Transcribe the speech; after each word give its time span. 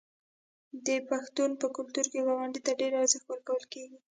د 0.85 0.87
پښتنو 1.09 1.55
په 1.61 1.67
کلتور 1.75 2.05
کې 2.11 2.19
ګاونډي 2.27 2.61
ته 2.65 2.71
ډیر 2.79 2.91
ارزښت 3.01 3.25
ورکول 3.29 3.63
کیږي. 3.73 3.97